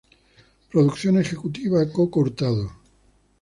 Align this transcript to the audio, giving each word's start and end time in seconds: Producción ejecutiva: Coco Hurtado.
Producción 0.71 1.19
ejecutiva: 1.19 1.87
Coco 1.91 2.21
Hurtado. 2.21 2.71